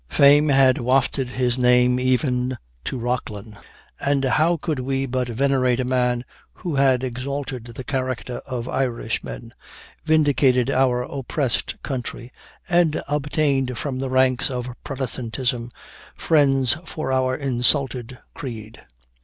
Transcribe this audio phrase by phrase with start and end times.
[0.09, 3.55] Fame had wafted his name even to Rockglen;
[3.99, 9.53] and how could we but venerate a man who had exalted the character of Irishmen,
[10.03, 12.31] vindicated our oppressed country,
[12.67, 15.69] and obtained from the ranks of Protestantism,
[16.15, 18.81] friends for our insulted creed.